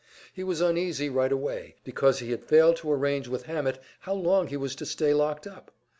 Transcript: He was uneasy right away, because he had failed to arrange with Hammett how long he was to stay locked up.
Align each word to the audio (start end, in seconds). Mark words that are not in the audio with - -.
He 0.33 0.43
was 0.43 0.61
uneasy 0.61 1.09
right 1.11 1.31
away, 1.31 1.75
because 1.83 2.17
he 2.17 2.31
had 2.31 2.43
failed 2.43 2.75
to 2.77 2.91
arrange 2.91 3.27
with 3.27 3.45
Hammett 3.45 3.77
how 3.99 4.15
long 4.15 4.47
he 4.47 4.57
was 4.57 4.73
to 4.77 4.85
stay 4.87 5.13
locked 5.13 5.45
up. 5.45 5.69